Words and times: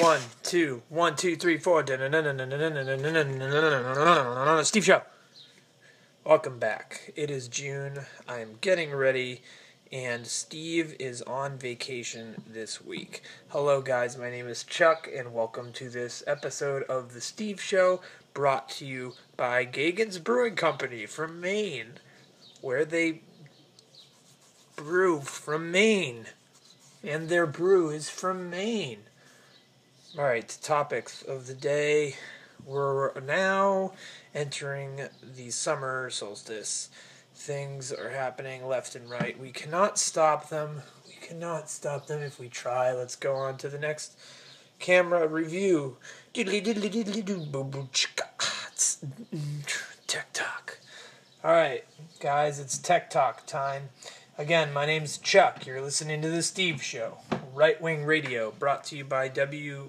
One, 0.00 0.20
two, 0.42 0.80
one, 0.88 1.16
two, 1.16 1.36
three, 1.36 1.58
four. 1.58 1.84
Steve 4.64 4.84
Show. 4.86 5.02
Welcome 6.24 6.58
back. 6.58 7.12
It 7.14 7.30
is 7.30 7.46
June. 7.46 7.98
I 8.26 8.38
am 8.38 8.56
getting 8.62 8.94
ready, 8.94 9.42
and 9.92 10.26
Steve 10.26 10.96
is 10.98 11.20
on 11.20 11.58
vacation 11.58 12.42
this 12.50 12.82
week. 12.82 13.22
Hello, 13.48 13.82
guys. 13.82 14.16
My 14.16 14.30
name 14.30 14.48
is 14.48 14.64
Chuck, 14.64 15.10
and 15.14 15.34
welcome 15.34 15.74
to 15.74 15.90
this 15.90 16.24
episode 16.26 16.84
of 16.84 17.12
The 17.12 17.20
Steve 17.20 17.60
Show, 17.60 18.00
brought 18.32 18.70
to 18.70 18.86
you 18.86 19.12
by 19.36 19.64
Gagan's 19.64 20.18
Brewing 20.18 20.56
Company 20.56 21.04
from 21.04 21.38
Maine, 21.38 21.98
where 22.62 22.86
they 22.86 23.20
brew 24.74 25.20
from 25.20 25.70
Maine, 25.70 26.28
and 27.04 27.28
their 27.28 27.46
brew 27.46 27.90
is 27.90 28.08
from 28.08 28.48
Maine. 28.48 29.00
All 30.18 30.24
right, 30.24 30.58
topics 30.60 31.22
of 31.22 31.46
the 31.46 31.54
day. 31.54 32.16
We're 32.66 33.18
now 33.20 33.94
entering 34.34 35.08
the 35.22 35.48
summer 35.48 36.10
solstice. 36.10 36.90
Things 37.34 37.90
are 37.90 38.10
happening 38.10 38.68
left 38.68 38.94
and 38.94 39.08
right. 39.08 39.40
We 39.40 39.52
cannot 39.52 39.98
stop 39.98 40.50
them. 40.50 40.82
We 41.06 41.14
cannot 41.14 41.70
stop 41.70 42.08
them 42.08 42.20
if 42.20 42.38
we 42.38 42.50
try. 42.50 42.92
Let's 42.92 43.16
go 43.16 43.36
on 43.36 43.56
to 43.56 43.70
the 43.70 43.78
next 43.78 44.18
camera 44.78 45.26
review. 45.26 45.96
Tech 50.06 50.30
Talk. 50.34 50.78
All 51.42 51.52
right, 51.52 51.86
guys, 52.20 52.58
it's 52.58 52.76
Tech 52.76 53.08
Talk 53.08 53.46
time. 53.46 53.88
Again, 54.36 54.74
my 54.74 54.84
name's 54.84 55.16
Chuck. 55.16 55.64
You're 55.64 55.80
listening 55.80 56.20
to 56.20 56.28
The 56.28 56.42
Steve 56.42 56.82
Show, 56.82 57.16
Right 57.54 57.80
Wing 57.80 58.04
Radio, 58.04 58.50
brought 58.50 58.84
to 58.84 58.96
you 58.96 59.06
by 59.06 59.28
W. 59.28 59.88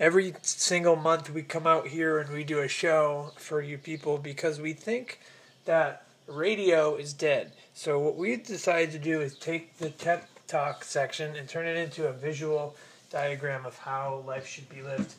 Every 0.00 0.34
single 0.42 0.96
month 0.96 1.30
we 1.30 1.42
come 1.42 1.68
out 1.68 1.86
here 1.86 2.18
and 2.18 2.30
we 2.30 2.42
do 2.42 2.58
a 2.58 2.68
show 2.68 3.30
for 3.36 3.62
you 3.62 3.78
people 3.78 4.18
because 4.18 4.60
we 4.60 4.72
think 4.72 5.20
that 5.66 6.04
radio 6.26 6.96
is 6.96 7.12
dead. 7.12 7.52
So, 7.74 8.00
what 8.00 8.16
we 8.16 8.36
decided 8.36 8.90
to 8.92 8.98
do 8.98 9.20
is 9.20 9.36
take 9.36 9.78
the 9.78 9.90
Tech 9.90 10.28
Talk 10.48 10.82
section 10.82 11.36
and 11.36 11.48
turn 11.48 11.66
it 11.66 11.76
into 11.76 12.08
a 12.08 12.12
visual 12.12 12.74
diagram 13.10 13.64
of 13.64 13.78
how 13.78 14.24
life 14.26 14.46
should 14.48 14.68
be 14.68 14.82
lived 14.82 15.14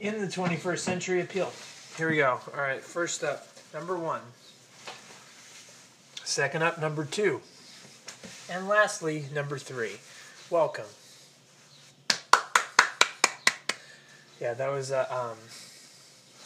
in 0.00 0.18
the 0.20 0.26
21st 0.26 0.78
century 0.78 1.20
appeal. 1.20 1.52
Here 1.98 2.08
we 2.08 2.16
go. 2.16 2.40
All 2.54 2.60
right, 2.60 2.82
first 2.82 3.22
up, 3.22 3.48
number 3.74 3.98
one. 3.98 4.22
Second 6.24 6.62
up, 6.62 6.80
number 6.80 7.04
two. 7.04 7.42
And 8.50 8.66
lastly, 8.66 9.26
number 9.34 9.58
three. 9.58 9.96
Welcome. 10.48 10.86
Yeah, 14.40 14.54
that 14.54 14.72
was 14.72 14.90
a, 14.90 15.12
um, 15.14 15.36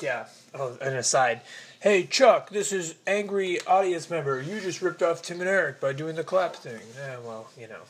yeah, 0.00 0.26
oh, 0.52 0.76
an 0.80 0.96
aside. 0.96 1.42
Hey, 1.80 2.04
Chuck, 2.04 2.50
this 2.50 2.72
is 2.72 2.96
angry 3.06 3.60
audience 3.66 4.10
member. 4.10 4.40
You 4.40 4.60
just 4.60 4.82
ripped 4.82 5.02
off 5.02 5.22
Tim 5.22 5.40
and 5.40 5.48
Eric 5.48 5.80
by 5.80 5.92
doing 5.92 6.16
the 6.16 6.24
clap 6.24 6.56
thing. 6.56 6.80
Eh, 7.00 7.16
well, 7.24 7.50
you 7.58 7.68
know. 7.68 7.82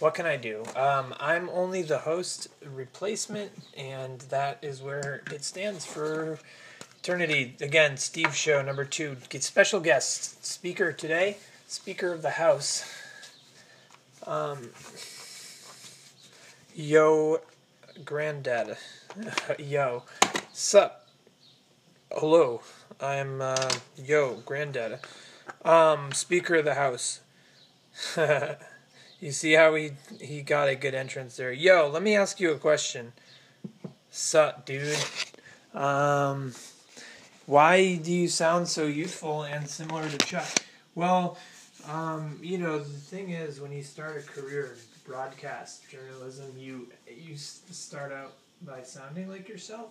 What 0.00 0.14
can 0.14 0.26
I 0.26 0.36
do? 0.36 0.64
Um, 0.74 1.14
I'm 1.20 1.48
only 1.50 1.82
the 1.82 1.98
host 1.98 2.48
replacement, 2.60 3.52
and 3.76 4.18
that 4.22 4.58
is 4.60 4.82
where 4.82 5.22
it 5.30 5.44
stands 5.44 5.86
for 5.86 6.40
eternity. 6.98 7.54
Again, 7.60 7.96
Steve 7.98 8.34
Show 8.34 8.62
number 8.62 8.84
two. 8.84 9.16
Get 9.28 9.44
special 9.44 9.78
guest 9.78 10.44
speaker 10.44 10.90
today, 10.90 11.36
Speaker 11.68 12.12
of 12.12 12.22
the 12.22 12.30
House. 12.30 12.84
Um, 14.26 14.70
yo, 16.74 17.40
granddad. 18.04 18.76
yo, 19.58 20.04
sup? 20.52 21.06
Hello, 22.10 22.62
I'm 23.00 23.40
uh, 23.40 23.70
yo, 23.96 24.36
granddad. 24.44 25.00
Um, 25.64 26.12
Speaker 26.12 26.56
of 26.56 26.64
the 26.64 26.74
House. 26.74 27.20
You 29.22 29.30
see 29.30 29.52
how 29.52 29.76
he 29.76 29.92
he 30.20 30.42
got 30.42 30.66
a 30.66 30.74
good 30.74 30.96
entrance 30.96 31.36
there. 31.36 31.52
Yo, 31.52 31.88
let 31.88 32.02
me 32.02 32.16
ask 32.16 32.40
you 32.40 32.50
a 32.50 32.58
question. 32.58 33.12
Sup, 34.10 34.66
dude? 34.66 34.98
Um, 35.72 36.54
why 37.46 37.94
do 37.94 38.10
you 38.12 38.26
sound 38.26 38.66
so 38.66 38.86
youthful 38.86 39.44
and 39.44 39.68
similar 39.68 40.08
to 40.08 40.18
Chuck? 40.18 40.48
Well, 40.96 41.38
um, 41.88 42.40
you 42.42 42.58
know 42.58 42.80
the 42.80 42.84
thing 42.84 43.30
is, 43.30 43.60
when 43.60 43.70
you 43.70 43.84
start 43.84 44.18
a 44.18 44.22
career 44.28 44.72
in 44.72 44.78
broadcast 45.06 45.88
journalism, 45.88 46.52
you 46.58 46.88
you 47.32 47.38
start 47.38 48.12
out 48.12 48.34
by 48.60 48.82
sounding 48.82 49.28
like 49.28 49.48
yourself, 49.48 49.90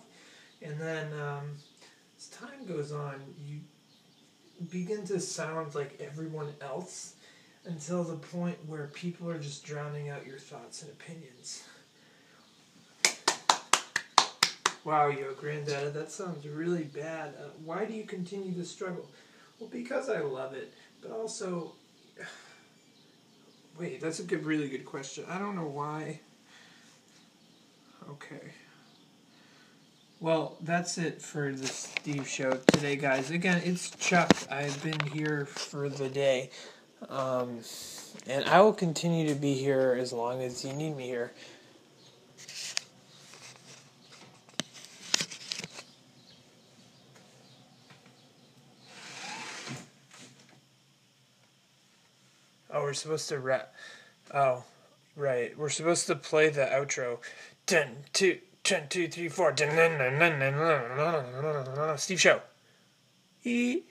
and 0.62 0.78
then 0.78 1.12
um, 1.14 1.50
as 2.16 2.28
time 2.28 2.64
goes 2.66 2.92
on, 2.92 3.20
you 3.44 3.58
begin 4.70 5.04
to 5.06 5.18
sound 5.18 5.74
like 5.74 6.00
everyone 6.00 6.54
else 6.60 7.14
until 7.64 8.04
the 8.04 8.14
point 8.16 8.56
where 8.66 8.86
people 8.88 9.28
are 9.28 9.38
just 9.38 9.64
drowning 9.64 10.08
out 10.08 10.24
your 10.24 10.38
thoughts 10.38 10.82
and 10.82 10.92
opinions. 10.92 11.64
Wow, 14.84 15.08
yo, 15.08 15.32
granddad, 15.34 15.94
that 15.94 16.10
sounds 16.10 16.46
really 16.46 16.84
bad. 16.84 17.34
Uh, 17.38 17.48
why 17.64 17.84
do 17.84 17.94
you 17.94 18.04
continue 18.04 18.52
to 18.54 18.64
struggle? 18.64 19.08
Well, 19.58 19.68
because 19.68 20.08
I 20.08 20.20
love 20.20 20.54
it, 20.54 20.72
but 21.00 21.10
also. 21.10 21.72
Wait, 23.78 24.00
that's 24.00 24.18
a 24.18 24.24
good, 24.24 24.44
really 24.44 24.68
good 24.68 24.84
question. 24.84 25.24
I 25.28 25.38
don't 25.38 25.56
know 25.56 25.68
why. 25.68 26.20
Okay. 28.12 28.52
Well, 30.20 30.58
that's 30.60 30.98
it 30.98 31.22
for 31.22 31.50
the 31.50 31.66
Steve 31.66 32.28
Show 32.28 32.52
today, 32.66 32.94
guys. 32.96 33.30
Again, 33.30 33.62
it's 33.64 33.88
Chuck. 33.92 34.30
I've 34.50 34.82
been 34.82 35.00
here 35.14 35.46
for 35.46 35.88
the 35.88 36.10
day. 36.10 36.50
Um, 37.08 37.60
and 38.26 38.44
I 38.44 38.60
will 38.60 38.74
continue 38.74 39.26
to 39.28 39.34
be 39.34 39.54
here 39.54 39.96
as 39.98 40.12
long 40.12 40.42
as 40.42 40.62
you 40.62 40.74
need 40.74 40.94
me 40.94 41.06
here. 41.06 41.32
Oh, 52.70 52.82
we're 52.82 52.92
supposed 52.92 53.30
to 53.30 53.38
wrap. 53.38 53.74
Oh, 54.34 54.64
right. 55.16 55.56
We're 55.56 55.68
supposed 55.68 56.06
to 56.08 56.16
play 56.16 56.48
the 56.48 56.66
outro. 56.66 57.18
Ten, 57.66 58.04
two, 58.12 58.38
ten, 58.64 58.88
two, 58.88 59.08
three, 59.08 59.28
four. 59.28 59.54
Steve 61.96 62.20
Show. 62.20 62.40
E- 63.44 63.82